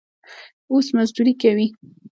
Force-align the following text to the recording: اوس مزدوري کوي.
اوس 0.71 0.87
مزدوري 0.95 1.33
کوي. 1.41 1.67